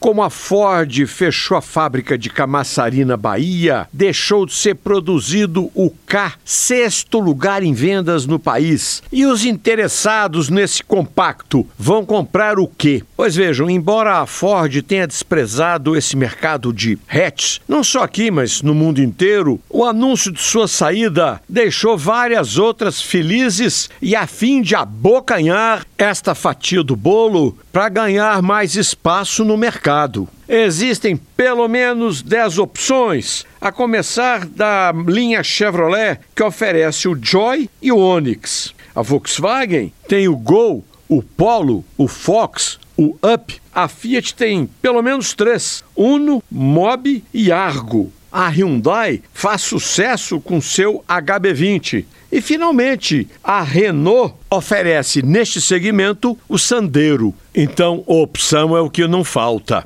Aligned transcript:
como 0.00 0.22
a 0.22 0.30
Ford 0.30 1.06
fechou 1.06 1.58
a 1.58 1.60
fábrica 1.60 2.16
de 2.16 2.30
Camaçari 2.30 3.04
na 3.04 3.18
Bahia, 3.18 3.86
deixou 3.92 4.46
de 4.46 4.54
ser 4.54 4.76
produzido 4.76 5.70
o 5.74 5.90
K, 6.06 6.32
sexto 6.42 7.20
lugar 7.20 7.62
em 7.62 7.74
vendas 7.74 8.24
no 8.24 8.38
país. 8.38 9.02
E 9.12 9.26
os 9.26 9.44
interessados 9.44 10.48
nesse 10.48 10.82
compacto 10.82 11.66
vão 11.78 12.04
comprar 12.06 12.58
o 12.58 12.66
quê? 12.66 13.04
Pois 13.14 13.36
vejam, 13.36 13.68
embora 13.68 14.20
a 14.20 14.26
Ford 14.26 14.80
tenha 14.82 15.06
desprezado 15.06 15.94
esse 15.94 16.16
mercado 16.16 16.72
de 16.72 16.98
hatch, 17.06 17.58
não 17.68 17.84
só 17.84 18.02
aqui, 18.02 18.30
mas 18.30 18.62
no 18.62 18.74
mundo 18.74 19.02
inteiro, 19.02 19.60
o 19.68 19.84
anúncio 19.84 20.32
de 20.32 20.40
sua 20.40 20.66
saída 20.66 21.42
deixou 21.46 21.98
várias 21.98 22.56
outras 22.56 23.02
felizes 23.02 23.90
e 24.00 24.16
a 24.16 24.26
fim 24.26 24.62
de 24.62 24.74
abocanhar 24.74 25.86
esta 25.98 26.34
fatia 26.34 26.82
do 26.82 26.96
bolo 26.96 27.58
para 27.70 27.90
ganhar 27.90 28.40
mais 28.40 28.74
espaço 28.74 29.44
no 29.44 29.58
mercado. 29.58 29.89
Existem 30.48 31.16
pelo 31.36 31.68
menos 31.68 32.22
10 32.22 32.58
opções, 32.58 33.44
a 33.60 33.70
começar 33.70 34.46
da 34.46 34.92
linha 35.06 35.42
Chevrolet, 35.42 36.18
que 36.34 36.42
oferece 36.42 37.08
o 37.08 37.18
Joy 37.20 37.68
e 37.80 37.92
o 37.92 37.98
Onix. 37.98 38.74
A 38.94 39.02
Volkswagen 39.02 39.92
tem 40.08 40.28
o 40.28 40.36
Gol, 40.36 40.84
o 41.08 41.22
Polo, 41.22 41.84
o 41.96 42.06
Fox, 42.06 42.78
o 42.96 43.16
Up. 43.22 43.60
A 43.74 43.88
Fiat 43.88 44.34
tem 44.34 44.68
pelo 44.82 45.02
menos 45.02 45.34
três: 45.34 45.84
Uno, 45.96 46.42
Mobi 46.50 47.24
e 47.32 47.50
Argo. 47.50 48.12
A 48.32 48.48
Hyundai 48.48 49.22
faz 49.32 49.62
sucesso 49.62 50.40
com 50.40 50.60
seu 50.60 51.04
HB20. 51.08 52.04
E 52.30 52.40
finalmente, 52.40 53.26
a 53.42 53.60
Renault 53.60 54.34
oferece 54.48 55.20
neste 55.20 55.60
segmento 55.60 56.38
o 56.48 56.56
Sandero. 56.56 57.34
Então, 57.54 58.04
opção 58.06 58.76
é 58.76 58.80
o 58.80 58.88
que 58.88 59.06
não 59.08 59.24
falta. 59.24 59.84